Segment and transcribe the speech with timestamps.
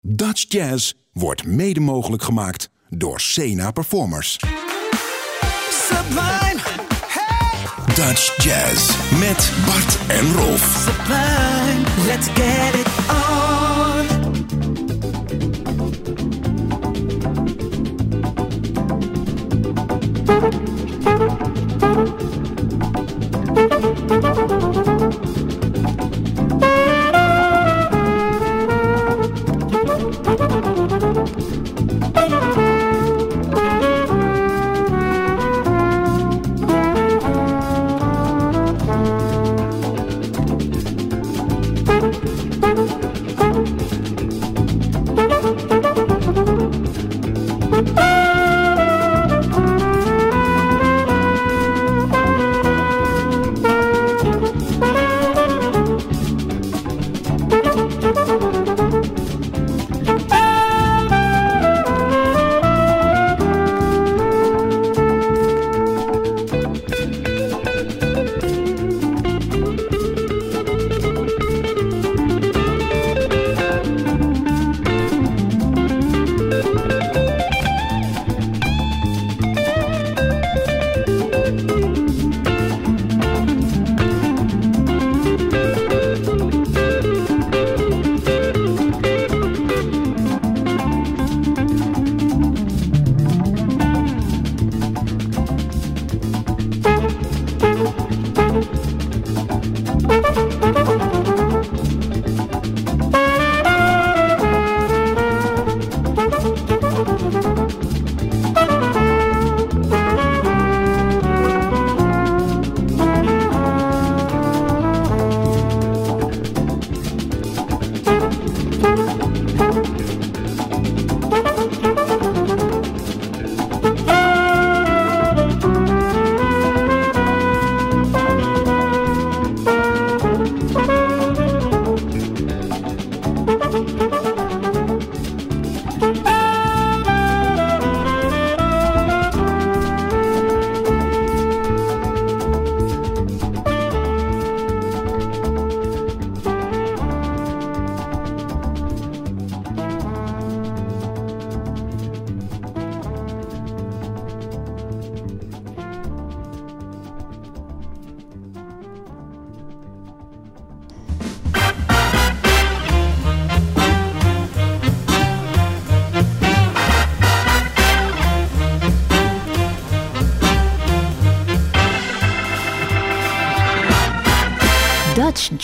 [0.00, 4.36] Dutch Jazz wordt mede mogelijk gemaakt door Sena Performers.
[5.70, 6.60] Sublime,
[7.06, 10.86] hey, Dutch Jazz met Bart en Rolf.
[10.86, 13.47] sublime, let's get it on.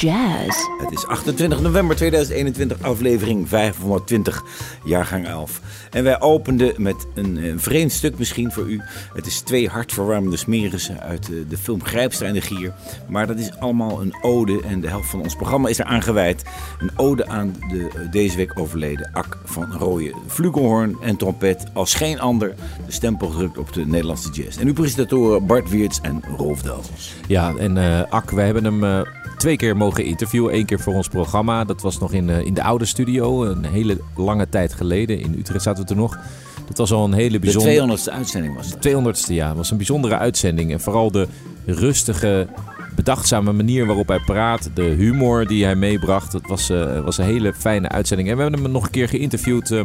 [0.04, 0.68] Jazz.
[0.78, 4.44] Het is 28 november 2021, aflevering 520,
[4.84, 5.60] jaargang 11.
[5.90, 8.80] En wij openden met een, een vreemd stuk misschien voor u.
[9.14, 12.72] Het is twee hartverwarmende smerissen uit de, de film Grijpster en de Gier.
[13.08, 16.42] Maar dat is allemaal een ode en de helft van ons programma is eraan gewijd.
[16.78, 20.14] Een ode aan de eh, deze week overleden Ak van Rooyen.
[20.26, 22.54] Flugelhoorn en trompet als geen ander
[22.86, 24.58] de stempel gedrukt op de Nederlandse jazz.
[24.58, 27.14] En uw presentatoren Bart Wiertz en Rolf Dals.
[27.26, 29.00] Ja, en eh Ak, wij hebben hem eh,
[29.38, 30.54] twee keer mogen interviewen.
[30.54, 31.64] Eén keer voor ons programma.
[31.64, 33.44] Dat was nog in, eh, in de oude studio.
[33.44, 35.20] Een hele lange tijd geleden.
[35.20, 36.18] In Utrecht zaten we toen nog.
[36.66, 37.98] Dat was al een hele De bijzondere...
[37.98, 38.88] 200ste uitzending was dat.
[38.88, 39.54] 200ste jaar.
[39.54, 40.72] was een bijzondere uitzending.
[40.72, 41.28] En vooral de
[41.66, 42.46] rustige,
[42.94, 44.70] bedachtzame manier waarop hij praat.
[44.74, 46.32] De humor die hij meebracht.
[46.32, 48.28] Dat was, eh, was een hele fijne uitzending.
[48.28, 49.80] En we hebben hem nog een keer geïnterviewd eh,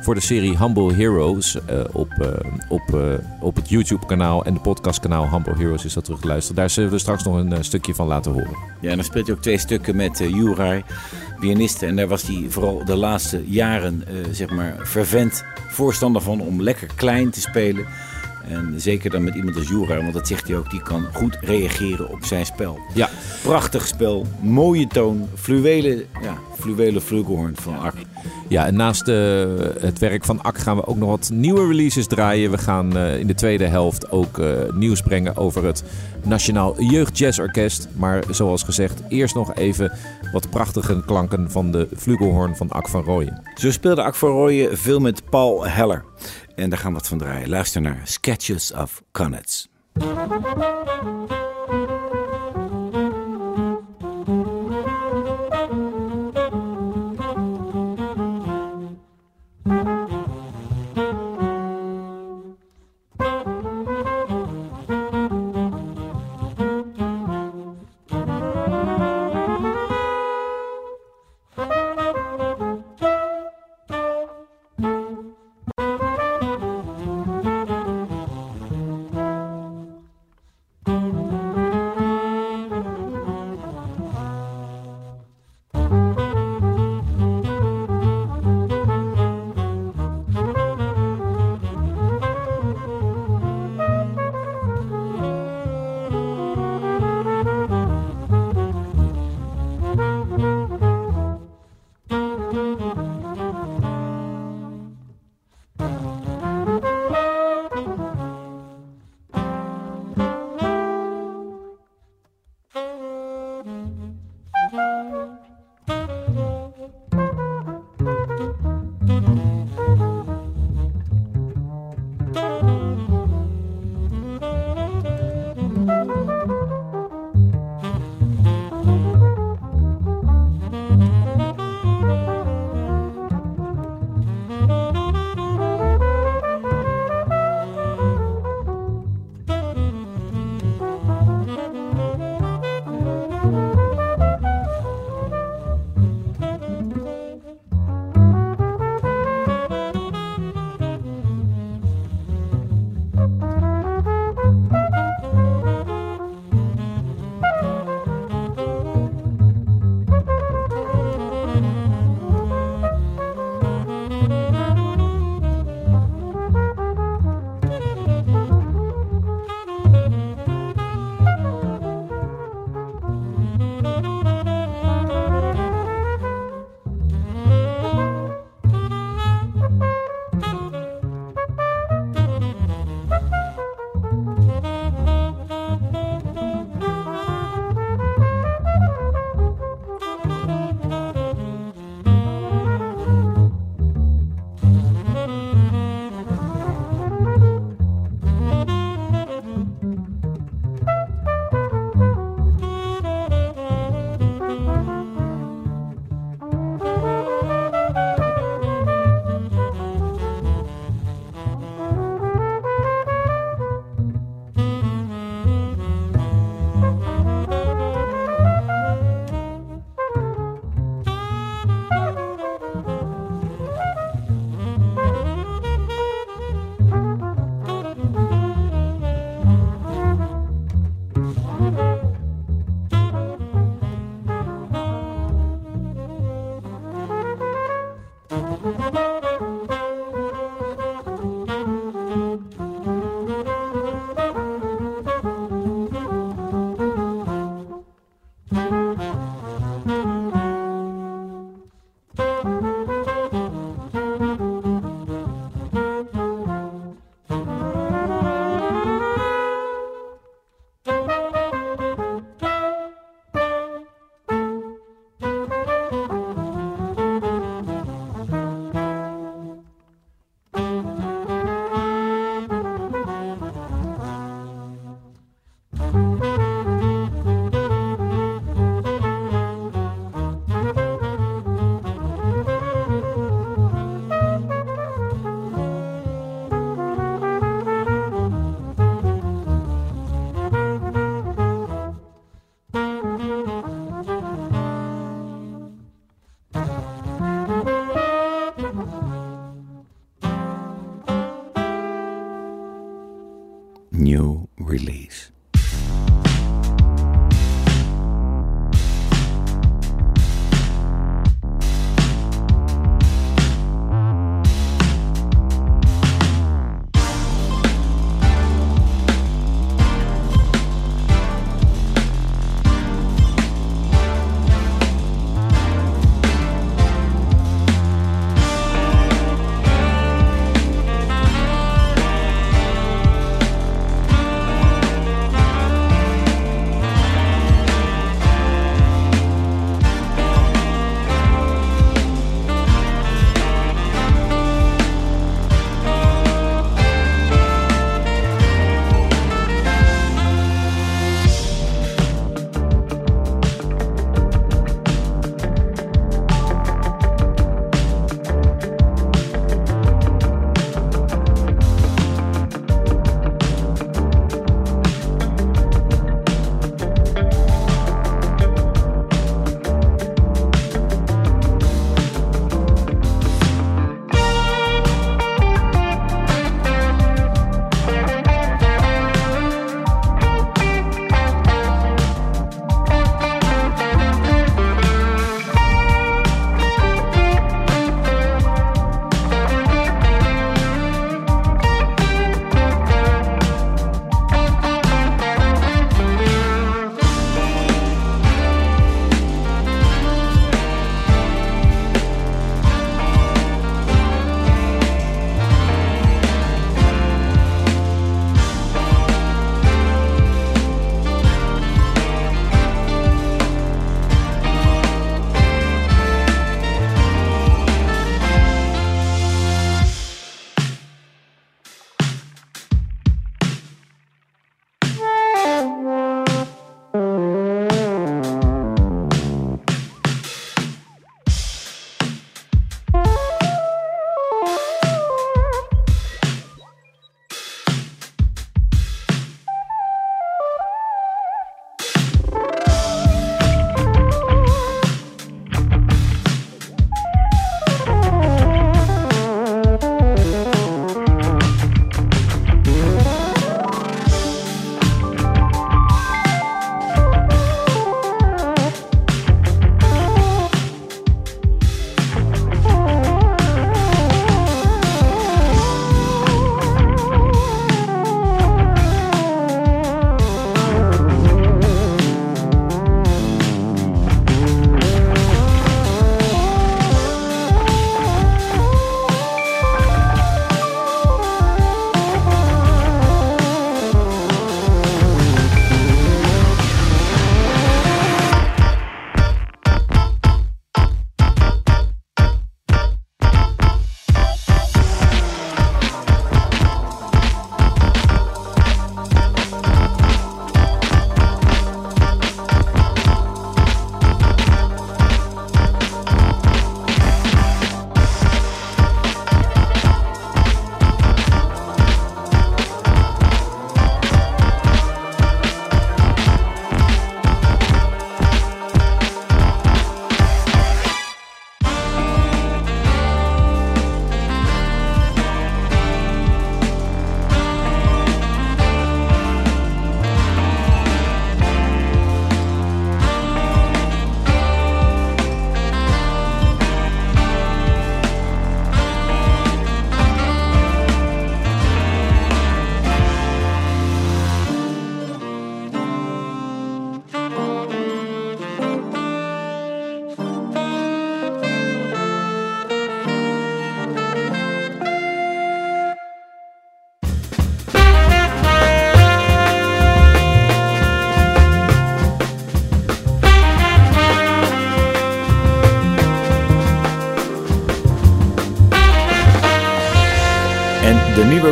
[0.00, 1.64] voor de serie Humble Heroes.
[1.66, 2.28] eh, op, eh,
[2.68, 3.00] op, eh,
[3.40, 6.56] op het YouTube kanaal en de podcastkanaal Humble Heroes is dat terug te luisteren.
[6.56, 8.56] Daar zullen we straks nog een stukje van laten horen.
[8.80, 10.82] Ja, en dan speelt hij ook twee stukken met Juraj,
[11.40, 11.86] pianiste.
[11.86, 16.88] En daar was hij vooral de laatste jaren, zeg maar, fervent voorstander van om lekker
[16.94, 17.84] klein te spelen.
[18.48, 21.38] En zeker dan met iemand als Jura, want dat zegt hij ook, die kan goed
[21.40, 22.78] reageren op zijn spel.
[22.94, 23.08] Ja,
[23.42, 27.02] Prachtig spel, mooie toon, fluwelen, ja, fluwelen
[27.54, 27.94] van Ak.
[28.48, 29.16] Ja, en naast eh,
[29.80, 32.50] het werk van Ak gaan we ook nog wat nieuwe releases draaien.
[32.50, 35.84] We gaan eh, in de tweede helft ook eh, nieuws brengen over het
[36.24, 37.88] Nationaal Jeugd Jazz Orkest.
[37.96, 39.92] Maar zoals gezegd, eerst nog even
[40.32, 43.42] wat prachtige klanken van de flugelhoorn van Ak van Rooyen.
[43.54, 46.04] Zo speelde Ak van Rooyen veel met Paul Heller.
[46.60, 47.48] En daar gaan we wat van draaien.
[47.48, 49.68] Luister naar Sketches of Connets.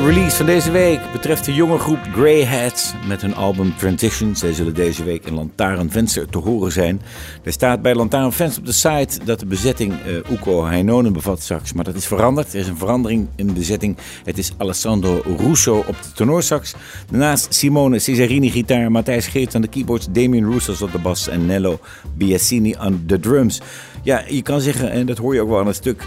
[0.09, 4.37] Release van deze week betreft de jonge groep Grey Hats met hun album Transition.
[4.37, 7.01] Zij zullen deze week in Lantaarnvenster te horen zijn.
[7.43, 11.73] Er staat bij Lantaarnvenster op de site dat de bezetting uh, Uko Heinonen bevat straks.
[11.73, 12.53] Maar dat is veranderd.
[12.53, 13.97] Er is een verandering in de bezetting.
[14.25, 16.75] Het is Alessandro Russo op de tenorsax.
[17.11, 21.47] Daarnaast Simone Cesarini gitaar, Matthijs Geert aan de keyboards, Damien Roussos op de bas en
[21.47, 21.79] Nello
[22.15, 23.61] Biasini aan de drums.
[24.03, 26.03] Ja, je kan zeggen, en dat hoor je ook wel aan het stuk...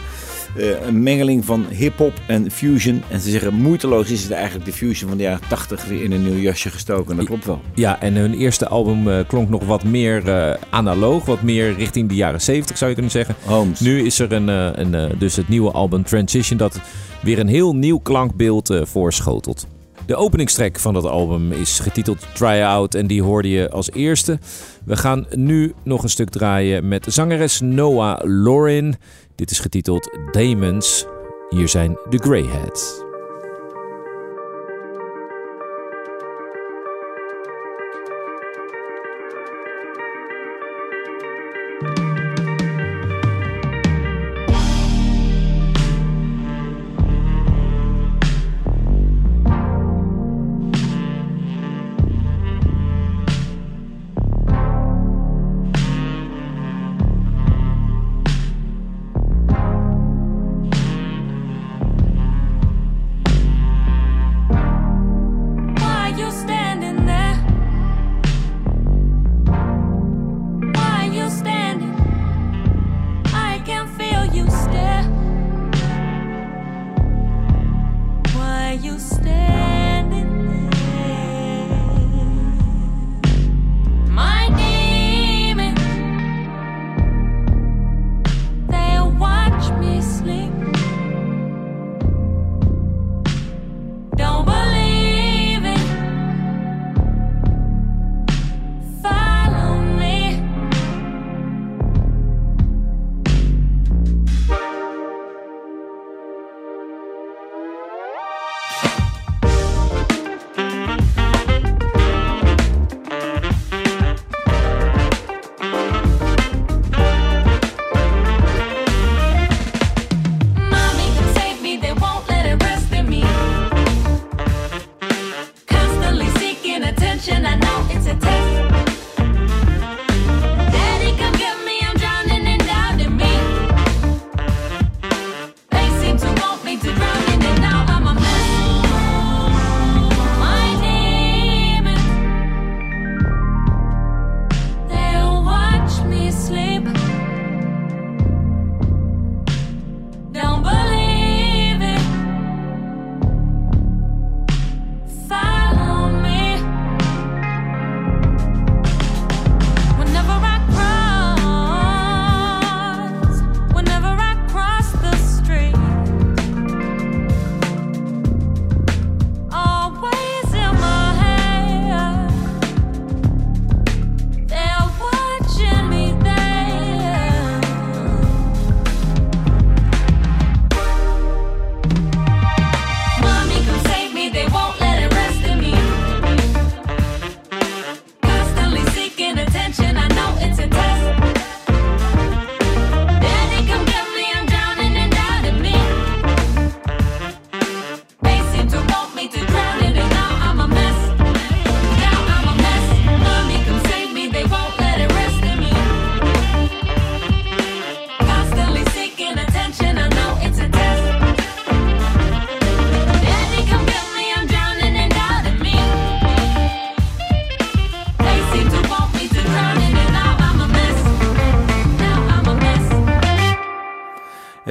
[0.57, 3.03] Uh, een mengeling van hip-hop en fusion.
[3.09, 6.11] En ze zeggen moeiteloos is het eigenlijk de fusion van de jaren 80 weer in
[6.11, 7.15] een nieuw jasje gestoken.
[7.15, 7.61] Dat klopt wel.
[7.75, 12.09] Ja, en hun eerste album uh, klonk nog wat meer uh, analoog, wat meer richting
[12.09, 13.35] de jaren 70 zou je kunnen zeggen.
[13.45, 13.79] Holmes.
[13.79, 16.79] Nu is er een, een, dus het nieuwe album Transition dat
[17.21, 19.67] weer een heel nieuw klankbeeld voorschotelt.
[20.05, 24.39] De openingstrek van dat album is getiteld Try Out en die hoorde je als eerste.
[24.85, 28.95] We gaan nu nog een stuk draaien met zangeres Noah Lorin.
[29.35, 31.05] Dit is getiteld Demons.
[31.49, 33.10] Hier zijn de Greyheads.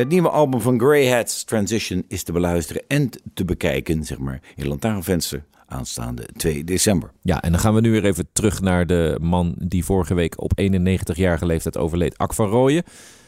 [0.01, 4.43] Het nieuwe album van Grey Hats, Transition, is te beluisteren en te bekijken, zeg maar,
[4.57, 7.11] in Lantaarnvenster aanstaande 2 december.
[7.23, 10.43] Ja, en dan gaan we nu weer even terug naar de man die vorige week
[10.43, 12.83] op 91-jarige leeftijd overleed, Ak van Rooyen.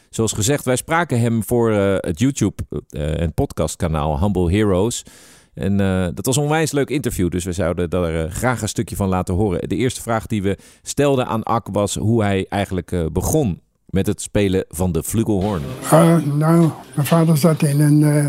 [0.09, 5.03] Zoals gezegd, wij spraken hem voor uh, het YouTube- uh, en podcastkanaal Humble Heroes.
[5.53, 8.95] En uh, dat was een onwijs leuk interview, dus we zouden daar graag een stukje
[8.95, 9.69] van laten horen.
[9.69, 13.61] De eerste vraag die we stelden aan Ak was hoe hij eigenlijk begon
[13.93, 15.61] met het spelen van de flugelhoorn?
[15.83, 18.25] Uh, nou, mijn vader zat in een uh,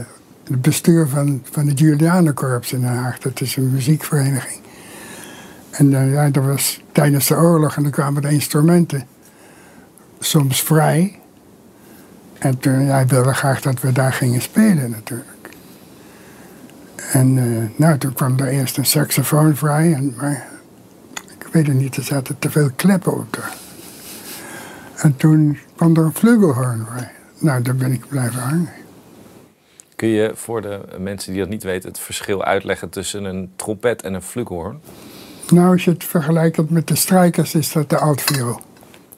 [0.60, 3.18] bestuur van, van het Julianenkorps in Den Haag.
[3.18, 4.60] Dat is een muziekvereniging.
[5.70, 9.06] En uh, ja, dat was tijdens de oorlog en dan kwamen de instrumenten
[10.18, 11.18] soms vrij.
[12.38, 15.48] En toen, ja, hij wilde graag dat we daar gingen spelen natuurlijk.
[17.12, 19.92] En eh, nou, toen kwam er eerst een saxofoon vrij.
[19.92, 20.46] En, maar
[21.38, 23.48] ik weet het niet, er zaten te veel kleppen op.
[24.96, 27.10] En toen kwam er een flugelhorn vrij.
[27.38, 28.72] Nou, daar ben ik blijven hangen.
[29.96, 34.02] Kun je voor de mensen die dat niet weten het verschil uitleggen tussen een trompet
[34.02, 34.80] en een flugelhoorn?
[35.50, 38.60] Nou, als je het vergelijkt met de strijkers, is dat de altviool.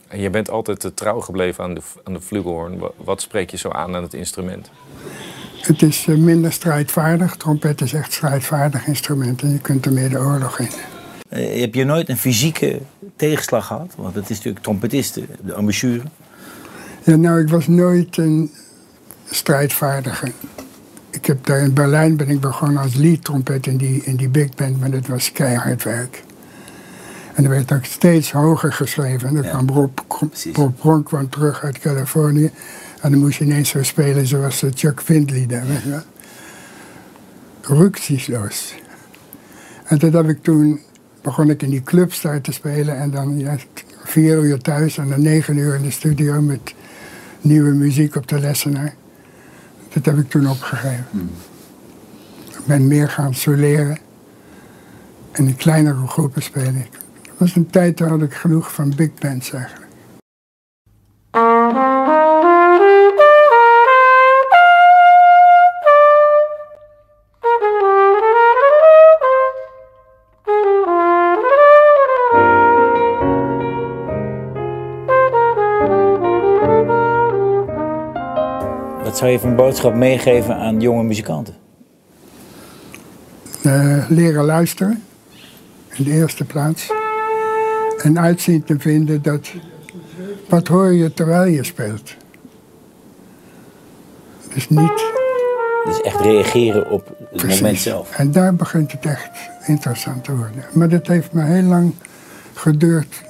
[0.09, 3.71] En je bent altijd te trouw gebleven aan de, aan de Wat spreek je zo
[3.71, 4.71] aan aan het instrument?
[5.61, 7.37] Het is eh, minder strijdvaardig.
[7.37, 10.69] Trompet is echt strijdvaardig instrument en je kunt er meer de oorlog in.
[11.29, 12.81] Eh, heb je nooit een fysieke
[13.17, 13.95] tegenslag gehad?
[13.97, 16.03] Want het is natuurlijk trompetisten, de embouchure.
[17.05, 18.51] Ja, nou, ik was nooit een
[19.31, 20.33] strijdvaardige.
[21.11, 24.55] Ik heb daar in Berlijn ben ik begonnen als lead-trompet in die, in die big
[24.55, 26.25] band, maar dat was keihard werk.
[27.35, 29.29] En er werd ook steeds hoger geschreven.
[29.29, 29.91] En dan Ja, kwam.
[30.53, 32.51] Bob Bronk kwam terug uit Californië.
[33.01, 36.03] En dan moest je ineens zo spelen zoals eh, Chuck Findlay daar, weet je wel.
[37.79, 38.75] Rücksichtsloos.
[39.85, 40.81] En dat heb ik toen,
[41.27, 42.99] begon ik in die clubs daar te spelen.
[42.99, 43.57] En dan ja,
[44.05, 46.75] vier uur thuis en dan negen uur in de studio met
[47.41, 48.95] nieuwe muziek op de lessenaar.
[49.93, 51.31] Dat heb ik toen opgegeven.
[52.49, 53.99] Ik ben meer gaan soleren.
[55.33, 56.77] En in kleinere groepen spelen.
[56.77, 56.91] ik.
[57.23, 59.86] Dat was een tijd, toen had ik genoeg van big bands eigenlijk.
[79.17, 81.55] Wat zou je voor een boodschap meegeven aan jonge muzikanten?
[83.63, 85.05] Eh, leren luisteren,
[85.93, 86.93] in de eerste plaats.
[88.03, 89.51] En uitzien te vinden dat,
[90.49, 92.15] wat hoor je terwijl je speelt.
[94.55, 95.13] Dus niet
[95.85, 98.17] Dus echt reageren op het moment zelf.
[98.17, 100.65] En daar begint het echt interessant te worden.
[100.73, 101.95] Maar dat heeft me heel lang
[102.55, 103.23] geduurd.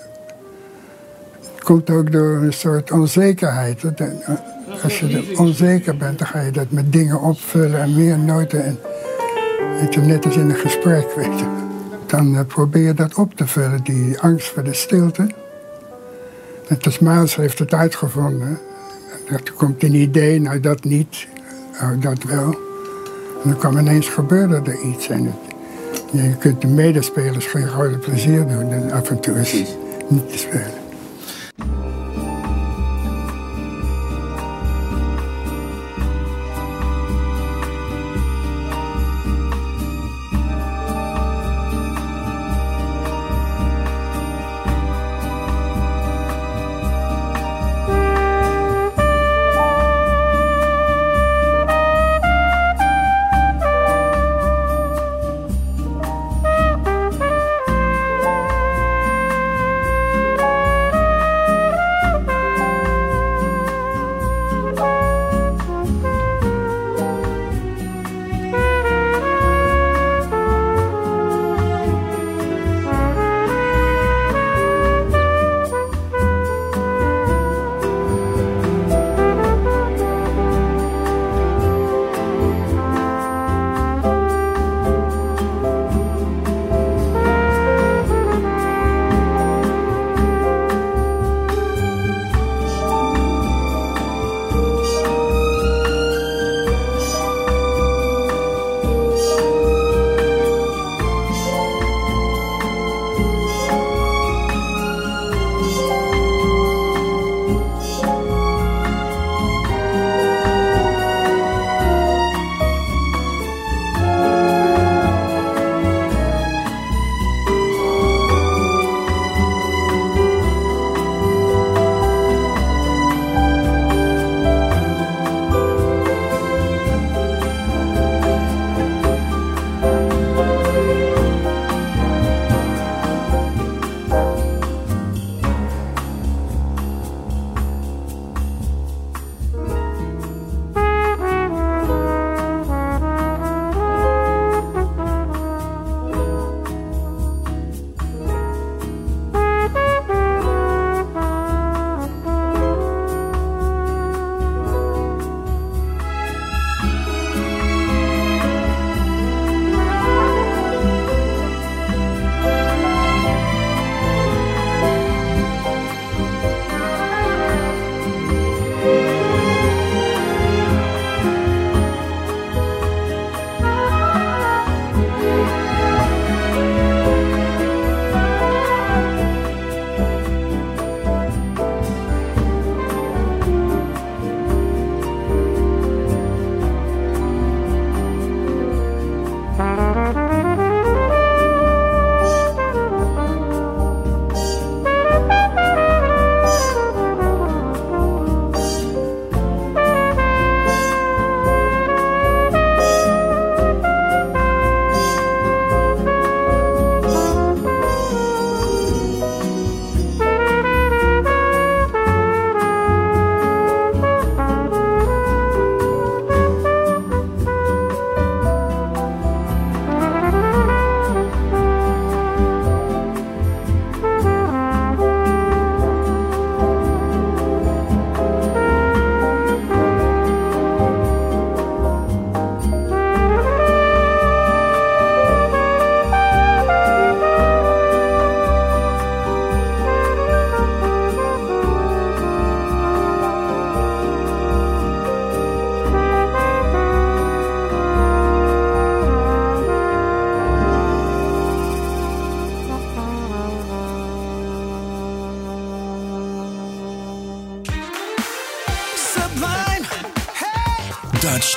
[1.54, 3.82] Het komt ook door een soort onzekerheid.
[4.82, 8.64] Als je onzeker bent, dan ga je dat met dingen opvullen en meer noten.
[8.64, 8.78] En,
[9.80, 11.46] weet je, net als in een gesprek, weet je.
[12.06, 15.30] Dan eh, probeer je dat op te vullen, die angst voor de stilte.
[16.68, 18.58] Net als Maas heeft het uitgevonden.
[19.28, 21.26] Er komt een idee, nou dat niet,
[21.80, 22.54] nou dat wel.
[23.42, 25.08] En dan kwam ineens gebeurde er iets.
[25.08, 25.54] En het,
[26.12, 29.52] je kunt de medespelers geen grote plezier doen en af en toe is
[30.08, 30.85] niet te spelen.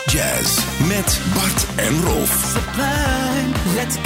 [0.05, 2.55] Jazz met Bart en Rolf.
[3.75, 3.97] Let's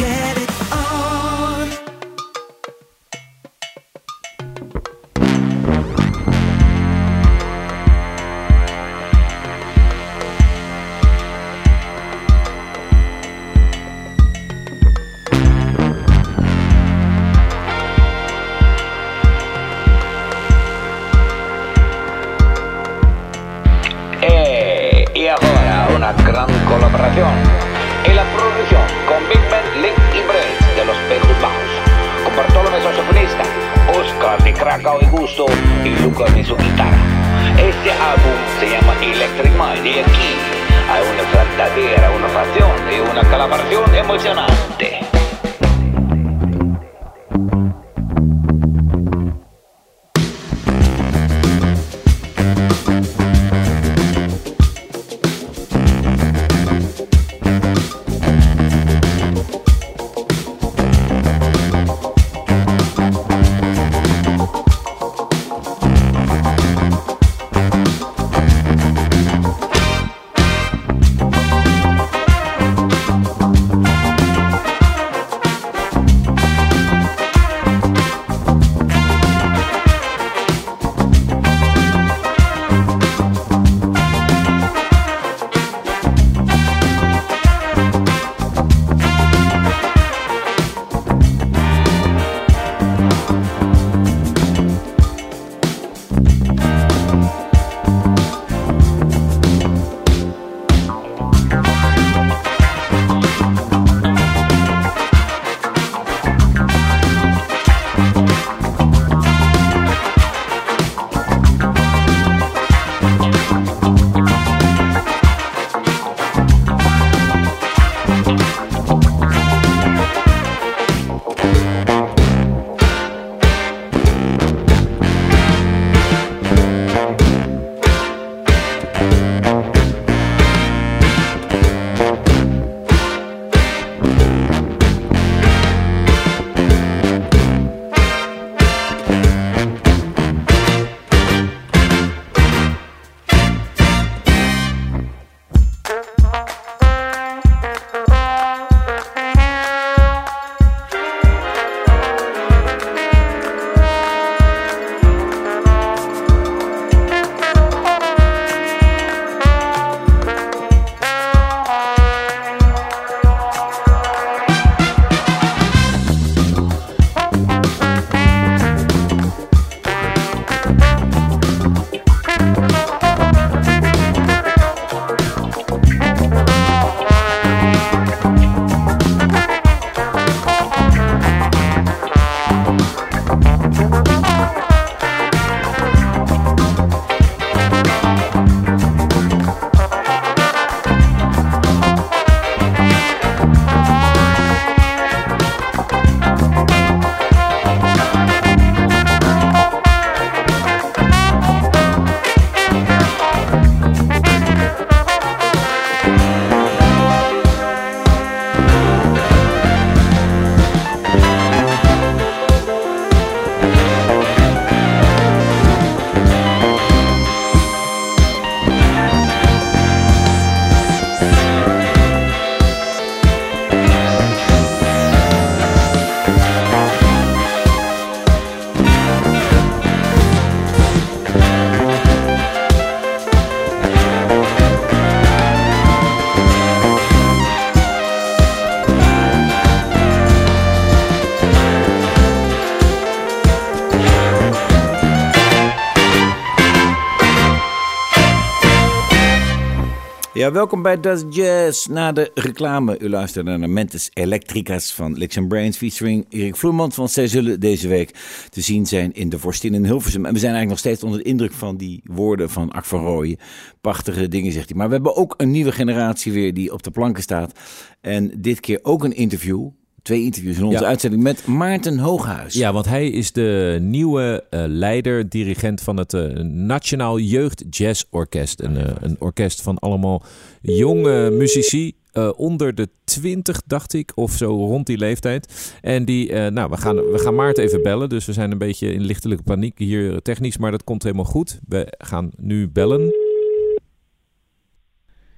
[250.44, 251.86] Ja, welkom bij Das Jazz.
[251.88, 256.96] Na de reclame, u luistert naar Mentes Electricas van Licks Brains featuring Erik Vloemans.
[256.96, 258.10] Want zij zullen deze week
[258.50, 260.26] te zien zijn in de Vorstin in Hilversum.
[260.26, 263.00] En we zijn eigenlijk nog steeds onder de indruk van die woorden van Ak van
[263.00, 263.38] Rooyen.
[263.82, 264.78] Prachtige dingen, zegt hij.
[264.78, 267.60] Maar we hebben ook een nieuwe generatie weer die op de planken staat.
[268.02, 269.70] En dit keer ook een interview.
[270.04, 270.86] Twee interviews in onze Ja.
[270.88, 272.54] uitzending met Maarten Hooghuis.
[272.54, 278.04] Ja, want hij is de nieuwe eh, leider, dirigent van het eh, Nationaal Jeugd Jazz
[278.10, 278.62] Orkest.
[278.62, 280.24] Een, eh, een orkest van allemaal
[280.62, 281.94] jonge muzici.
[282.14, 285.74] eh, onder de 20, dacht ik, of zo rond die leeftijd.
[285.82, 288.10] En die, eh, nou, we gaan, we gaan Maarten even bellen.
[288.10, 291.60] Dus we zijn een beetje in lichtelijke paniek hier technisch, maar dat komt helemaal goed.
[291.68, 293.14] We gaan nu bellen.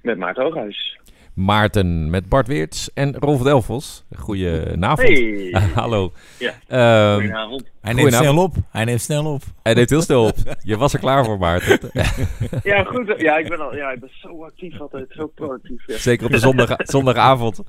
[0.02, 0.98] Met Maarten Hooghuis.
[1.36, 4.04] Maarten met Bart Weerts en Rolf Delfos.
[4.16, 5.08] Goedenavond.
[5.08, 5.62] Hey.
[5.74, 6.12] Hallo.
[6.38, 6.54] Ja.
[6.66, 7.64] Ehm, Goedenavond.
[7.80, 8.54] Hij neemt snel op.
[8.70, 9.42] Hij neemt snel op.
[9.62, 10.36] hij deed heel snel op.
[10.62, 11.78] Je was er klaar voor, Maarten.
[12.62, 13.14] Ja, goed.
[13.18, 15.06] Ja, ik ben, al, ja, ik ben zo actief altijd.
[15.08, 15.86] Zo proactief.
[15.86, 15.98] Ja.
[15.98, 17.60] Zeker op de zondag, zondagavond.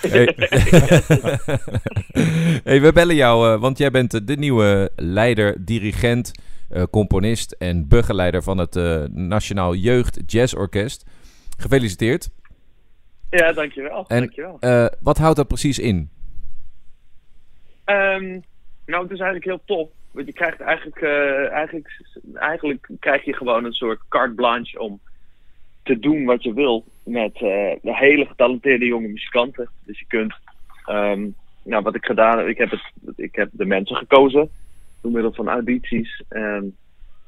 [0.00, 0.34] Hey.
[2.64, 6.32] hey, we bellen jou, eh, want jij bent de nieuwe leider, dirigent,
[6.68, 11.04] eh, componist en begeleider van het eh, Nationaal Jeugd Jazz Orkest.
[11.56, 12.30] Gefeliciteerd.
[13.30, 14.04] Ja, dankjewel.
[14.08, 14.56] En dankjewel.
[14.60, 16.10] eh, wat houdt dat precies in?
[17.84, 18.40] Ehm,
[18.86, 19.88] nou, het is eigenlijk heel tof.
[20.10, 22.00] Want je krijgt eigenlijk, eh, eigenlijk,
[22.34, 25.00] eigenlijk krijg je gewoon een soort carte blanche om
[25.82, 27.40] te doen wat je wil met eh,
[27.82, 29.68] de hele getalenteerde jonge muzikanten.
[29.84, 30.34] Dus je kunt,
[30.84, 31.28] ehm,
[31.62, 32.82] nou wat ik gedaan heb, ik heb, het,
[33.16, 34.50] ik heb de mensen gekozen
[35.00, 36.22] door middel van audities.
[36.28, 36.64] Ehm,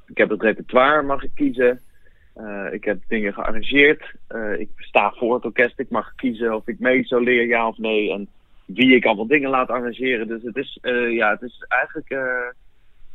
[0.06, 1.80] ik heb het repertoire mag ik kiezen.
[2.34, 4.12] Eh, ik heb dingen gearrangeerd.
[4.26, 5.78] Eh, ik sta voor het orkest.
[5.78, 8.12] Ik mag kiezen of ik mee soleer, ja of nee.
[8.12, 8.28] En
[8.66, 10.28] wie ik allemaal dingen laat arrangeren.
[10.28, 12.24] Dus het is, eh, ja, het is eigenlijk.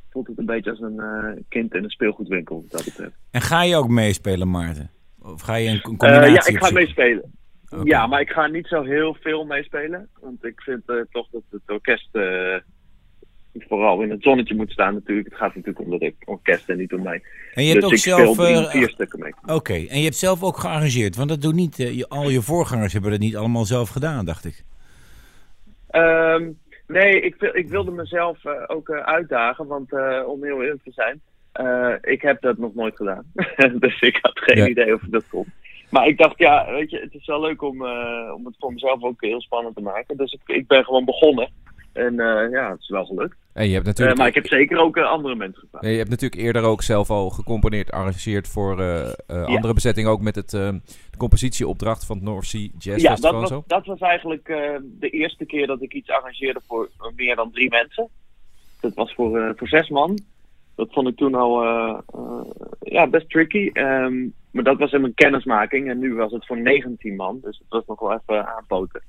[0.09, 3.15] voelt het een beetje als een kind in een speelgoedwinkel, wat dat betreft.
[3.31, 4.89] En ga je ook meespelen, Maarten?
[5.21, 7.31] Of ga je een co- combinatie ja, ik ga meespelen.
[7.83, 10.09] Ja, maar ik ga niet zo heel veel meespelen.
[10.19, 12.09] Want ik vind toch dat het orkest
[13.67, 15.27] vooral in het zonnetje moet staan natuurlijk.
[15.27, 17.21] Het gaat natuurlijk om het orkest en niet om mij.
[17.53, 18.37] En je hebt dus ook zelf...
[18.37, 19.33] drie, eh, vier stukken mee.
[19.55, 21.15] Oké, en je hebt zelf ook gearrangeerd.
[21.15, 21.79] Want dat doen niet...
[21.79, 24.63] eh, je, al je voorgangers hebben dat niet allemaal zelf gedaan, dacht ik.
[25.89, 26.51] Ehm,
[26.87, 29.91] nee, ik, ik wilde mezelf eh, ook uitdagen, want
[30.25, 31.21] om heel eerlijk te zijn,
[32.01, 33.23] ik heb dat nog nooit gedaan.
[33.79, 34.67] dus ik had geen Ja.
[34.67, 35.45] idee of dat kon.
[35.89, 37.81] Maar ik dacht, ja, weet je, het is wel leuk om,
[38.35, 40.17] om het voor mezelf ook heel spannend te maken.
[40.17, 41.49] Dus ik, ik ben gewoon begonnen.
[41.97, 43.35] En eh, ja, het is wel gelukt.
[43.53, 45.85] En je hebt Eh, natuurlijk, maar ik heb zeker ook eh, andere mensen gevraagd.
[45.85, 50.11] je hebt natuurlijk eerder ook zelf al gecomponeerd, arrangeerd voor eh, eh, andere bezettingen.
[50.11, 50.69] Ook met het, eh,
[51.11, 54.75] de compositieopdracht van het North Sea Jazz Ja, Festival dat was, dat was eigenlijk eh,
[54.99, 58.07] de eerste keer dat ik iets arrangeerde voor eh, meer dan drie mensen.
[58.81, 60.19] Dat was voor, eh, voor zes man.
[60.75, 62.41] Dat vond ik toen al eh, eh,
[62.79, 63.69] ja, best tricky.
[63.73, 64.15] Ehm,
[64.51, 65.89] maar dat was in mijn kennismaking.
[65.89, 67.39] En nu was het voor 19 man.
[67.41, 69.01] Dus het was nog wel even aanpoten.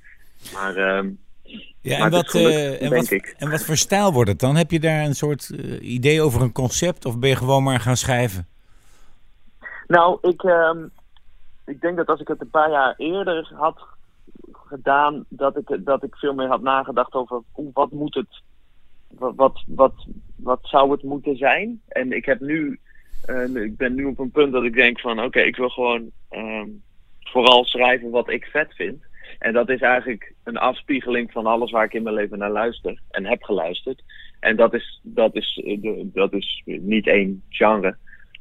[0.55, 1.11] Maar ehm,
[1.81, 4.57] Ja, en wat, eh, en, wat, en wat voor stijl wordt het dan?
[4.57, 7.05] Heb je daar een soort eh, idee over een concept?
[7.05, 8.47] Of ben je gewoon maar gaan schrijven?
[9.87, 10.79] Nou, ik, ehm,
[11.65, 13.87] ik denk dat als ik het een paar jaar eerder had
[14.53, 18.43] gedaan, dat ik, dat ik veel meer had nagedacht over wat moet het,
[19.09, 20.07] wat, wat, wat,
[20.37, 21.81] wat zou het moeten zijn.
[21.89, 22.79] En ik heb nu,
[23.25, 26.11] eh, ik ben nu op een punt dat ik denk van, oké, ik wil gewoon
[26.29, 26.69] ehm,
[27.21, 29.03] vooral schrijven wat ik vet vind.
[29.39, 33.01] En dat is eigenlijk een afspiegeling van alles waar ik in mijn leven naar luister
[33.11, 34.03] en heb geluisterd.
[34.41, 37.97] En dat is, dat is, eh, dat is niet één genre.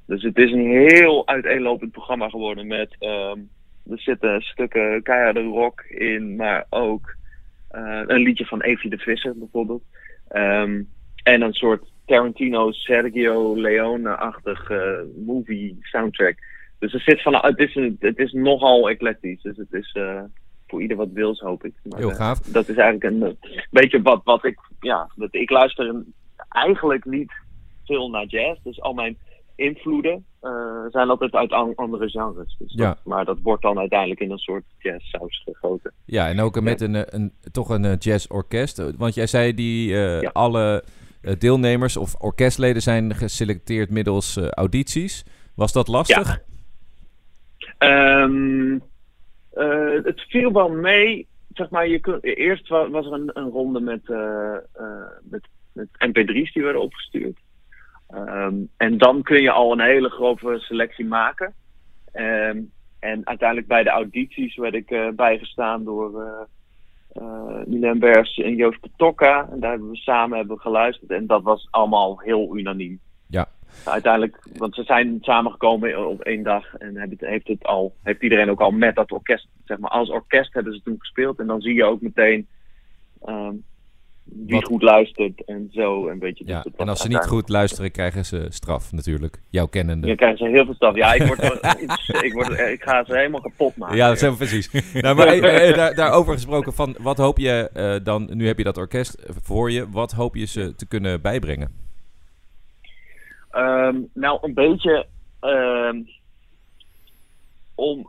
[0.06, 2.96] Dus het is een heel uiteenlopend programma geworden met.
[3.00, 3.40] ehm,
[3.90, 7.16] er zitten stukken keiharde rock in, maar ook
[7.70, 9.84] eh, een liedje van Evie de Visser bijvoorbeeld.
[10.28, 10.82] Ehm,
[11.24, 16.36] en een soort Tarantino, Sergio Leone-achtig eh, movie soundtrack.
[16.80, 19.42] Dus er zit van, het, is een, het is nogal eclectisch.
[19.42, 19.96] Dus het is
[20.67, 21.73] voor ieder wat wils, hoop ik.
[21.84, 22.39] Maar, Heel eh, gaaf.
[22.39, 24.60] dat is eigenlijk een eh, beetje wat, wat ik.
[24.80, 26.03] Ja, dat, ik luister
[26.49, 27.32] eigenlijk niet
[27.86, 28.60] veel naar jazz.
[28.63, 29.17] Dus al mijn
[29.56, 30.51] invloeden eh,
[30.89, 32.56] zijn altijd uit an- andere genres.
[32.60, 32.88] Dus Ja.
[32.88, 35.93] dat- maar dat wordt dan uiteindelijk in een soort jazzsaus gegoten.
[36.06, 38.95] Ja, en ook met een, een, toch een jazzorkest.
[38.97, 40.30] Want jij zei die Ja.
[40.34, 40.84] alle
[41.38, 45.25] deelnemers of orkestleden zijn geselecteerd middels audities.
[45.56, 46.27] Was dat lastig?
[47.80, 48.27] Ja.
[49.58, 51.28] Eh, het viel wel mee.
[51.54, 55.88] Zeg maar, je eerst wa- was er een, een ronde met, eh, eh, met, met
[56.08, 57.39] MP3's die werden opgestuurd.
[58.08, 61.53] Ehm, en dan kun je al een hele grove selectie maken.
[62.12, 62.62] Ehm,
[62.99, 66.47] en uiteindelijk bij de audities werd ik bijgestaan door
[67.66, 69.49] Milan Bers en Joost Petokka.
[69.51, 71.12] En daar hebben we samen hebben geluisterd.
[71.12, 72.99] En dat was allemaal heel unaniem.
[73.86, 73.91] Ja.
[73.91, 78.61] Uiteindelijk, want ze zijn samengekomen op één dag en heeft het, al, heeft iedereen ook
[78.61, 81.39] al met dat orkest, zeg maar, als orkest hebben ze toen gespeeld.
[81.39, 82.47] En dan zie je ook meteen
[83.25, 83.53] ehm,
[84.23, 86.07] wie Wat- goed luistert en zo.
[86.07, 89.41] En, weet je, dus Ja, en als ze niet goed luisteren, krijgen ze straf natuurlijk.
[89.49, 90.07] Jouw kennende.
[90.07, 90.95] Dan krijgen ze heel veel staf.
[90.95, 91.43] Ja, ik, word,
[92.25, 93.97] ik, word, ik ga ze helemaal kapot maken.
[93.97, 94.93] Ja, dat is precies.
[94.93, 98.57] nou, maar eh, eh, daar, daarover gesproken, van, wat hoop je eh, dan, nu heb
[98.57, 101.87] je dat orkest voor je, wat hoop je ze te kunnen bijbrengen?
[103.50, 105.06] Ehm, nou, een beetje
[105.39, 106.02] ehm,
[107.76, 108.08] om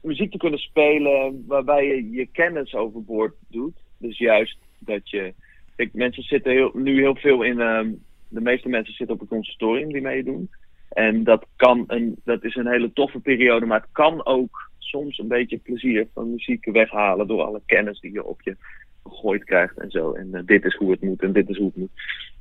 [0.00, 3.76] muziek te kunnen spelen waarbij je je kennis overboord doet.
[3.98, 5.34] Dus juist dat je.
[5.76, 7.60] Kijk, mensen zitten heel, nu heel veel in.
[7.60, 7.90] ehm,
[8.28, 10.50] de meeste mensen zitten op het conservatorium die meedoen.
[10.88, 15.18] En dat, kan een, dat is een hele toffe periode, maar het kan ook soms
[15.18, 18.56] een beetje plezier van muziek weghalen door alle kennis die je op je
[19.08, 20.12] gegooid krijgt en zo.
[20.12, 21.90] En eh, dit is hoe het moet en dit is hoe het moet.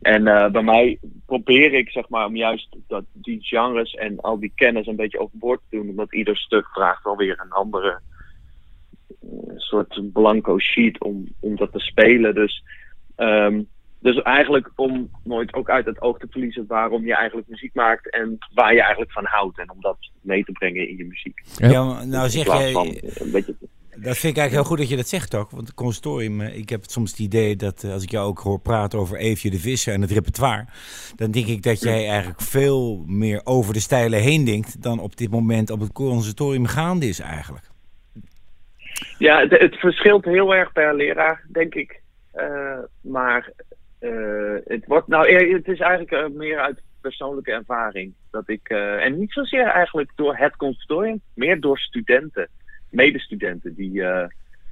[0.02, 4.40] En eh, bij mij probeer ik zeg maar om juist dat, die genres en al
[4.40, 5.90] die kennis een beetje overboord te doen.
[5.90, 8.00] Omdat ieder stuk vraagt wel weer een andere
[9.08, 12.36] eh, soort blanco sheet om, om dat te spelen.
[12.36, 12.64] Dus,
[13.16, 13.62] ehm,
[14.00, 18.10] dus eigenlijk om nooit ook uit het oog te verliezen waarom je eigenlijk muziek maakt
[18.10, 19.60] en waar je eigenlijk van houdt.
[19.60, 21.42] En om dat mee te brengen in je muziek.
[21.56, 23.56] Ja, nou In zeg jij, van een beetje
[23.98, 25.52] dat vind ik eigenlijk heel goed dat je dat zegt ook.
[25.52, 28.40] Want het conservatorium, eh, ik heb soms het idee dat eh, als ik jou ook
[28.40, 30.66] hoor praten over Eefje de Visser en het repertoire,
[31.16, 35.18] dan denk ik dat jij eigenlijk veel meer over de stijlen heen denkt dan op
[35.18, 37.66] dit moment op het conservatorium gaande is eigenlijk.
[39.18, 42.02] Ja, het, het verschilt heel erg per leraar, denk ik.
[42.32, 43.52] Eh, maar
[44.66, 48.14] het, wordt, nou, het is eigenlijk meer uit persoonlijke ervaring.
[48.32, 52.50] Dat ik, en niet zozeer eigenlijk door het conservatorium, meer door studenten,
[52.96, 54.28] medestudenten, die, eh,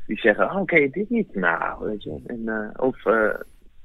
[0.06, 1.36] die zeggen: Oh, je dit niet?
[1.36, 2.22] Nou, weet je.
[2.28, 3.36] En, eh, of eh,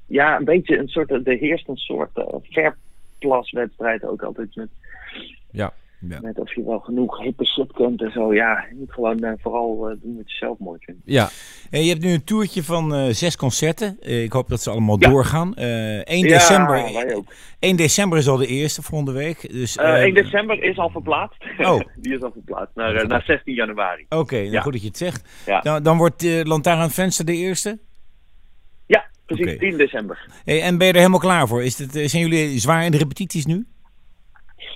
[0.06, 2.10] ja, een beetje een soort, er heerst een soort
[2.42, 4.68] verplaswedstrijd ook altijd met
[5.50, 5.72] Ja.
[6.00, 8.34] Met of je wel genoeg hippe shit kent en zo.
[8.34, 11.00] Ja, je moet gewoon eh, vooral eh, doen wat je zelf mooi vindt.
[11.04, 11.28] Ja.
[11.70, 13.96] En je hebt nu een toertje van eh, zes concerten.
[14.00, 15.08] Eh, ik hoop dat ze allemaal Ja.
[15.08, 15.54] doorgaan.
[15.54, 15.66] Eh
[16.04, 17.32] 1, Ja, december, wij ook.
[17.58, 19.52] 1 december is al de eerste volgende week.
[19.52, 21.38] Dus, Eh, eh, 1 december is al verplaatst.
[21.58, 21.80] Oh.
[22.00, 24.06] Die is al verplaatst naar, eh, naar 16 januari.
[24.08, 24.60] Oké, nou Ja.
[24.60, 25.28] goed dat je het zegt.
[25.46, 25.60] Ja.
[25.60, 27.78] Dan, dan wordt uh, Lantaarn venster de eerste.
[28.86, 29.46] Ja, precies.
[29.46, 29.58] Oké.
[29.58, 30.26] 10 december.
[30.44, 31.62] Hey, en ben je er helemaal klaar voor?
[31.62, 33.66] Is het, eh, zijn jullie zwaar in de repetities nu?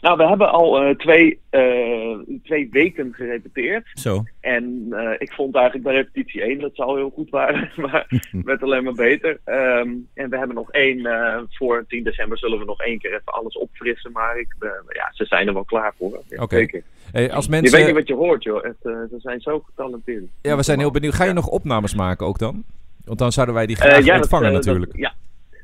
[0.03, 3.90] Nou, we hebben al eh, twee, eh, twee weken gerepeteerd.
[3.94, 4.22] Zo.
[4.40, 7.70] En eh, ik vond eigenlijk bij repetitie 1 dat ze al heel goed waren.
[7.82, 9.40] maar het werd alleen maar beter.
[9.44, 11.09] Ehm, en we hebben nog één.
[11.50, 14.12] voor 10 december zullen we nog één keer even alles opfrissen.
[14.12, 14.55] Maar ik,
[14.88, 16.22] ja, ze zijn er wel klaar voor.
[16.28, 16.66] Ja, Oké.
[17.12, 17.84] Hey, als Je weet mensen...
[17.86, 18.64] niet wat je hoort, joh.
[18.64, 20.24] Echt, ze zijn zo getalenteerd.
[20.42, 21.14] Ja, we zijn heel benieuwd.
[21.14, 21.34] Ga je Ja.
[21.34, 22.64] nog opnames maken ook dan?
[23.05, 24.96] Want dan zouden wij die graag ja, ontvangen dat- natuurlijk.
[24.96, 25.14] ja.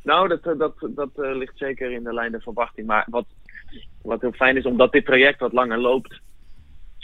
[0.02, 2.86] Nou, dat, dat, dat ligt zeker in de lijn der verwachting.
[2.86, 3.26] Maar wat,
[4.02, 6.20] wat heel fijn is, omdat dit traject wat langer loopt.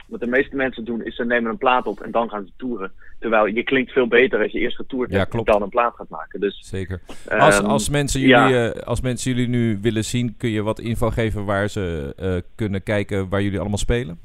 [0.06, 2.52] Wat de meeste mensen doen, is ze nemen een plaat op en dan gaan ze
[2.56, 2.92] toeren.
[3.20, 5.46] Terwijl je klinkt veel beter als je eerst getoerd Ja, hebt klopt.
[5.46, 6.40] en dan een plaat gaat maken.
[6.40, 7.00] Dus Zeker.
[7.28, 8.70] Als, Ehm, als, mensen jullie, ja.
[8.72, 12.36] eh, als mensen jullie nu willen zien, kun je wat info geven waar ze eh,
[12.54, 14.18] kunnen kijken waar jullie allemaal spelen?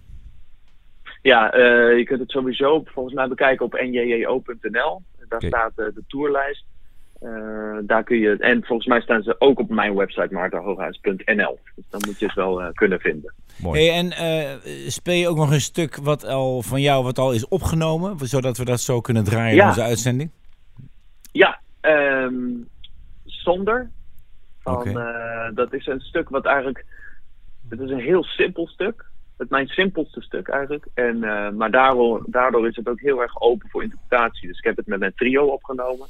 [1.21, 5.01] ja, eh, je kunt het sowieso volgens mij bekijken op njjo.nl.
[5.27, 6.65] Daar staat de tourlijst.
[7.19, 11.59] Eh, daar kun je, en volgens mij staan ze ook op mijn website maartenhooghuis.nl.
[11.75, 13.33] Dus dan moet je het wel eh, kunnen vinden.
[13.57, 13.79] Mooi.
[13.81, 14.57] Hey, en eh,
[14.87, 18.57] speel je ook nog een stuk wat al van jou wat al is opgenomen, zodat
[18.57, 20.31] we dat zo kunnen draaien in onze uitzending?
[21.31, 22.33] Ja, ehm,
[23.49, 23.89] Zonder.
[24.59, 24.89] Van, Oké.
[24.89, 26.85] eh, dat is een stuk wat eigenlijk.
[27.69, 29.05] Het is een heel simpel stuk.
[29.37, 30.87] Het mijn simpelste stuk eigenlijk.
[30.93, 34.47] En, eh, maar daardoor, daardoor is het ook heel erg open voor interpretatie.
[34.47, 36.07] Dus ik heb het met een trio opgenomen.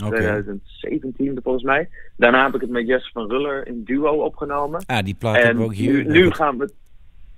[0.00, 0.16] In Oké.
[0.16, 1.88] 2017 volgens mij.
[2.16, 4.84] Daarna heb ik het met Jess van Ruller in duo opgenomen.
[4.86, 5.92] Ah, die plaat hebben En we ook hier.
[5.92, 6.72] nu, nu gaan we.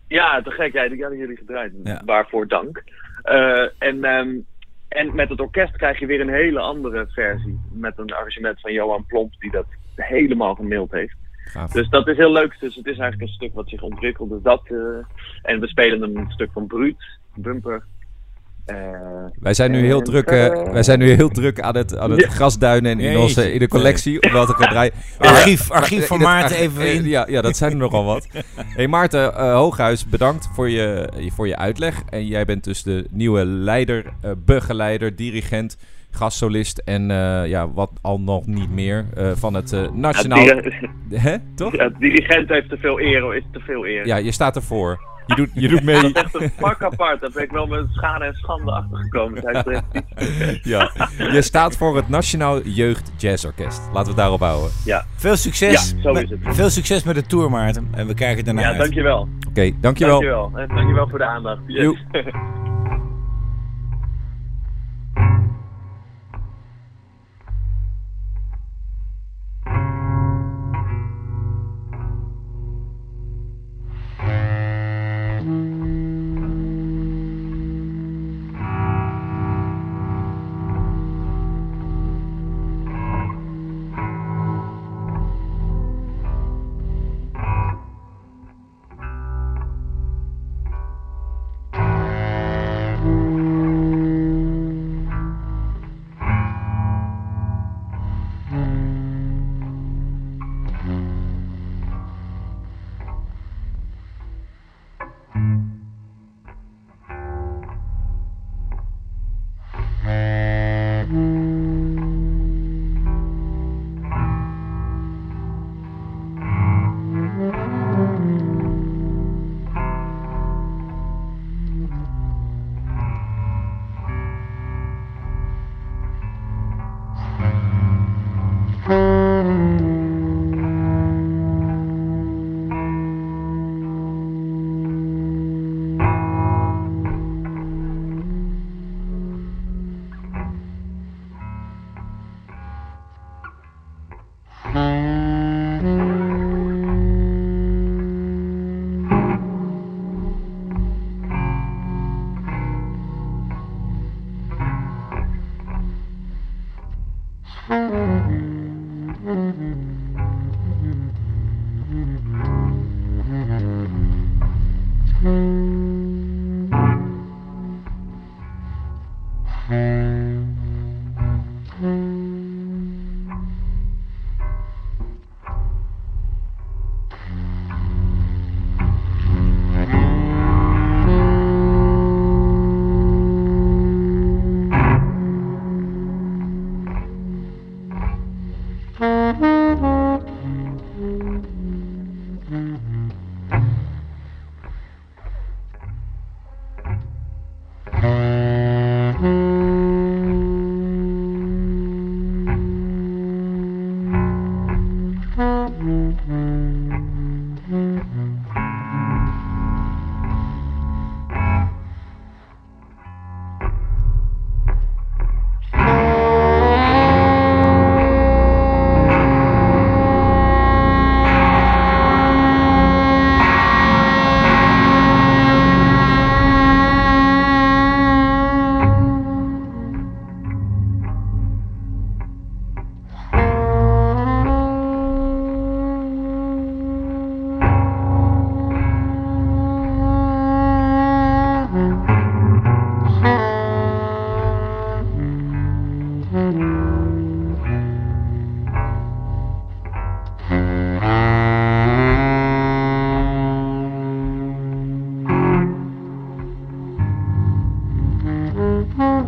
[0.08, 0.72] Ja, te gek.
[0.72, 1.72] Ja, die hadden jullie gedraaid.
[1.84, 2.02] Ja.
[2.04, 2.82] Waarvoor dank.
[3.22, 4.36] Eh, en, ehm,
[4.88, 7.60] en met het orkest krijg je weer een hele andere versie.
[7.72, 11.16] Met een arrangement van Johan Plomp, die dat helemaal gemaild heeft.
[11.44, 11.72] Gaaf.
[11.72, 12.56] Dus dat is heel leuk.
[12.60, 14.30] Dus het is eigenlijk een stuk wat zich ontwikkelt.
[14.30, 14.76] Dus dat, eh,
[15.42, 17.84] en we spelen een stuk van Bruut, Bumper.
[18.68, 18.76] Eh,
[19.40, 22.10] Wij zijn nu heel druk, eh, verder- wij zijn nu heel druk aan het, aan
[22.10, 22.28] het Ja.
[22.28, 24.22] grasduinen en in, onze, in de collectie.
[24.22, 24.92] Om wel te gaan draaien.
[25.18, 27.04] Archief, Eh, archief van Maarten even eh, in.
[27.08, 28.28] Ja, ja, dat zijn er nogal wat.
[28.76, 32.02] Hey Maarten eh, Hooghuis, bedankt voor je, voor je uitleg.
[32.10, 35.76] En jij bent dus de nieuwe leider, eh, begeleider, dirigent,
[36.10, 40.44] gastsolist en eh, ja, wat al nog niet meer eh, van het eh, ja, Nationaal...
[40.44, 41.76] die- Hè, toch?
[41.76, 44.06] ja, dirigent heeft te veel eer, is te veel eer.
[44.06, 45.00] Ja, je staat ervoor.
[45.28, 46.00] Je doet, je doet mee.
[46.00, 47.20] Dat is echt een pak apart.
[47.20, 49.42] Daar ben ik wel met schade en schande achtergekomen.
[50.62, 50.90] Ja.
[51.32, 53.80] Je staat voor het Nationaal Jeugd Jazz Orkest.
[53.80, 54.70] Laten we het daarop houden.
[54.84, 55.94] Ja, Veel succes.
[55.96, 56.38] Ja, zo met, is het.
[56.42, 57.88] Veel succes met de tour, Maarten.
[57.94, 58.78] En we kijken ernaar ja uit.
[58.78, 59.28] dankjewel.
[59.48, 60.20] Oké, dankjewel.
[60.20, 60.50] Dankjewel.
[60.54, 61.60] En dankjewel voor de aandacht.
[61.66, 61.96] Yes.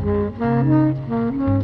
[0.02, 1.59] Mm-hmm.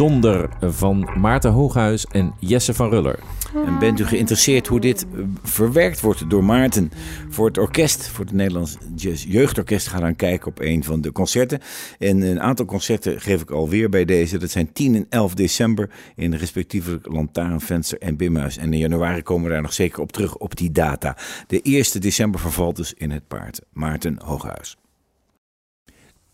[0.00, 3.18] Zonder van Maarten Hooghuis en Jesse van Ruller.
[3.66, 6.90] En bent u geïnteresseerd hoe dit eh, verwerkt wordt door Maarten
[7.28, 8.76] voor het orkest, voor het Nederlands
[9.26, 9.86] Jeugdorkest?
[9.86, 11.60] Ga dan kijken op een van de concerten.
[11.98, 14.38] En een aantal concerten geef ik alweer bij deze.
[14.38, 18.56] Dat zijn 10 en 11 december in respectievelijk Lantaarnvenster en Bimhuis.
[18.56, 21.16] En in januari komen we daar nog zeker op terug op die data.
[21.46, 23.60] De 1 december vervalt dus in het paard.
[23.72, 24.76] Maarten Hooghuis.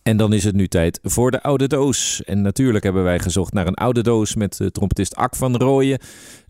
[0.07, 2.23] En dan is het nu tijd voor de oude doos.
[2.25, 5.99] En natuurlijk hebben wij gezocht naar een oude doos met uh, trompetist Ak van Rooyen.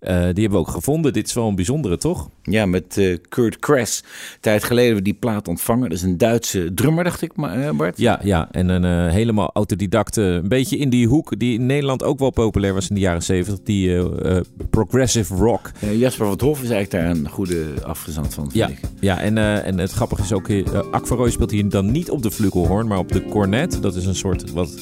[0.06, 1.12] Die hebben we ook gevonden.
[1.12, 2.28] Dit is wel een bijzondere, toch?
[2.42, 4.02] Ja, met eh, Kurt Kress.
[4.40, 5.88] Tijd geleden hebben we die plaat ontvangen.
[5.88, 7.98] Dat is een Duitse drummer, dacht ik, maar, eh, Bart.
[7.98, 8.48] Ja, ja.
[8.50, 10.22] en een eh, helemaal autodidacte.
[10.22, 13.22] Een beetje in die hoek die in Nederland ook wel populair was in de jaren
[13.22, 13.64] zeventig.
[13.64, 15.70] Die eh, eh, progressive rock.
[15.80, 18.80] Eh, Jasper van Hof is eigenlijk daar een goede afgezant van, vind Ja, ik.
[19.00, 20.48] ja en, eh, en het grappige is ook,
[20.90, 23.78] Akvaroy speelt hier dan niet op de flugelhoorn, maar op de cornet.
[23.82, 24.74] Dat is een soort wat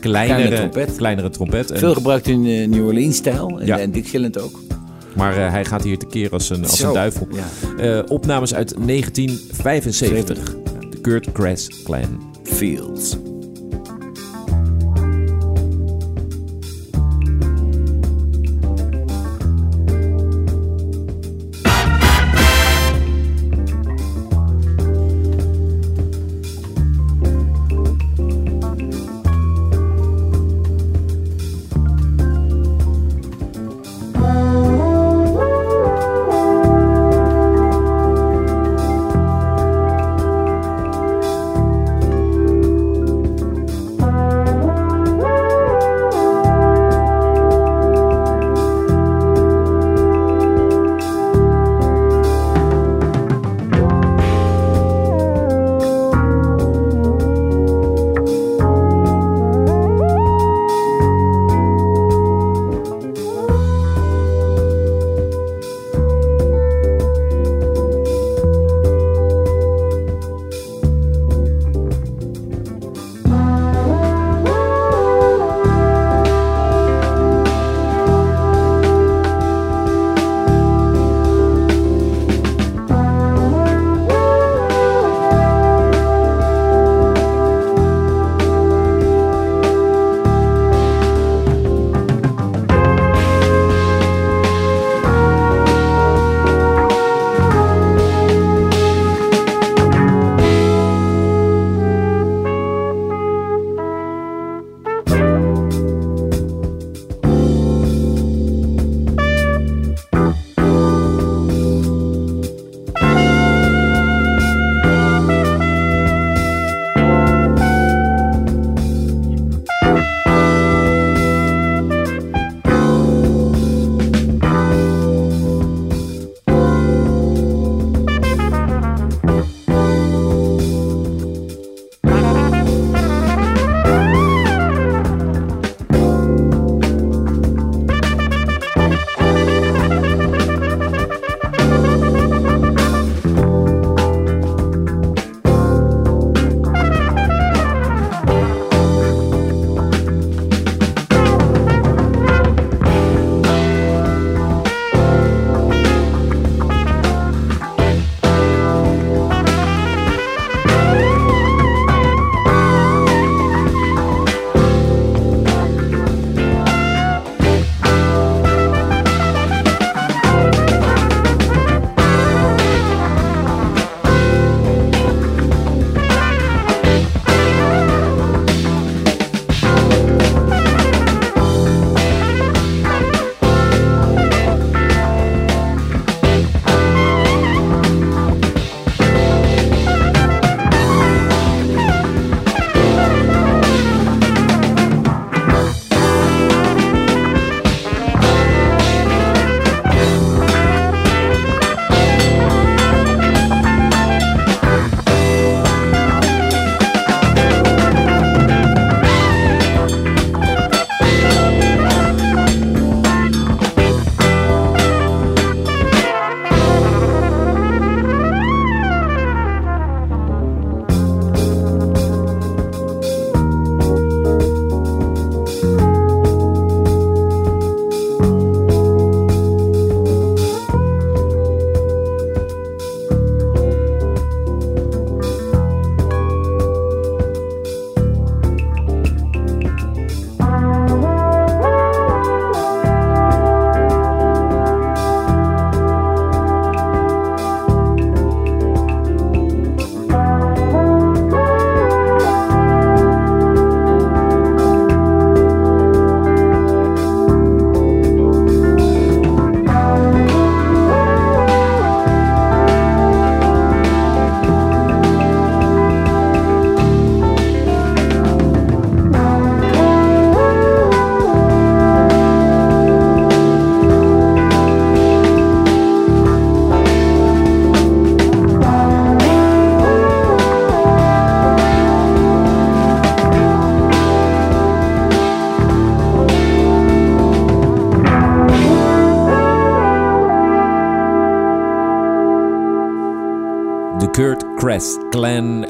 [0.00, 0.96] kleinere, Kleine trompet.
[0.96, 1.72] kleinere trompet.
[1.74, 3.78] Veel gebruikt in eh, New Orleans-stijl en, Ja.
[3.78, 4.60] en Dixieland ook.
[5.18, 7.28] Maar eh, hij gaat hier tekeer als een, als een duivel.
[7.30, 7.46] ja.
[7.78, 10.56] Eh, opnames uit 1975.
[10.90, 12.32] De Kurt Kress Clan.
[12.42, 13.16] Fields.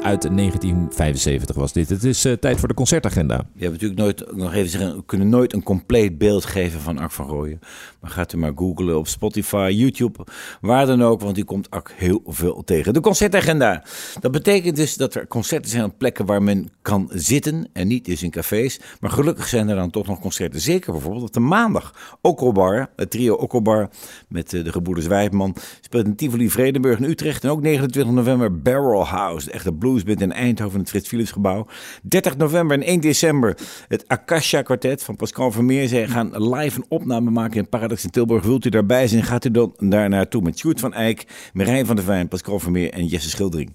[0.09, 1.89] Uit 1975 was dit.
[1.89, 3.45] Het is eh, tijd voor de concertagenda.
[3.53, 6.97] Je hebt natuurlijk nooit, nog even zeggen, we kunnen nooit een compleet beeld geven van
[6.97, 7.59] Ak van Rooyen.
[7.99, 10.25] Maar gaat u maar googlen op Spotify, YouTube,
[10.61, 12.93] waar dan ook, want u komt Ak heel veel tegen.
[12.93, 13.83] De concertagenda.
[14.19, 18.05] Dat betekent dus dat er concerten zijn op plekken waar men kan zitten en niet
[18.05, 18.79] dus in cafés.
[18.99, 20.61] Maar gelukkig zijn er dan toch nog concerten.
[20.61, 22.17] Zeker bijvoorbeeld op de maandag.
[22.21, 23.89] Okkelbar, het trio Okkelbar
[24.27, 27.43] met eh, de gebroeders Wijfman, speelt in Tivoli, Vredenburg en Utrecht.
[27.43, 29.71] En ook 29 november Barrel House, de echte
[30.03, 31.67] bluesband in Eindhoven, in het Frits Philips gebouw.
[32.01, 35.87] 30 november en 1 december het Akasha Quartet van Pascal Vermeer.
[35.87, 38.43] Zij gaan live een opname maken in Paradox in Tilburg.
[38.43, 41.95] Wilt u daarbij zijn, gaat u dan daar naartoe met Sjoerd van Eyck, Marijn van
[41.95, 43.73] der Vijn, Pascal Vermeer en Jesse Schildering.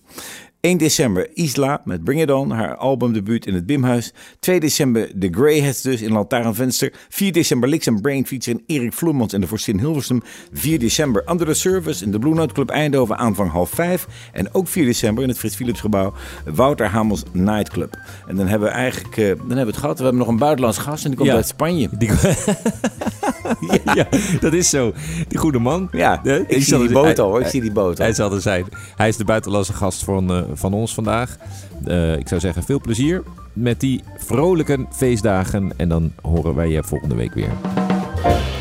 [0.64, 4.12] 1 december Isla met Bring It On, haar albumdebuut in het Bimhuis.
[4.38, 6.92] 2 december The Greyheads dus in Lantaarnvenster.
[7.08, 10.22] 4 december Licks and Brain featuring Erik Vloemans en de Vorstin Hilversum.
[10.52, 14.06] 4 december Under the Service in de Blue Note Club Eindhoven aanvang half 5.
[14.32, 16.12] En ook 4 december in het Frits Philips gebouw
[16.44, 17.98] Wouter Hamels Nightclub.
[18.26, 19.96] En dan hebben we eigenlijk eh, dan hebben we het gehad.
[19.98, 21.36] We hebben nog een buitenlands gast en die komt Ja.
[21.36, 21.88] uit Spanje.
[21.98, 22.10] Die...
[23.94, 24.06] ja.
[24.40, 24.92] dat is zo.
[25.28, 25.88] Die goede man.
[25.92, 27.40] Ja, ik zie die boot al hoor.
[27.40, 28.04] Ik zie die boot al.
[28.04, 28.64] Hij zal er zijn.
[28.96, 31.36] Hij is de buitenlandse gast van, eh, van ons vandaag.
[31.84, 35.72] Eh, ik zou zeggen, veel plezier met die vrolijke feestdagen.
[35.76, 37.52] En dan horen wij je volgende week weer.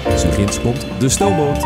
[0.05, 1.65] Als ginds komt de stoomboot.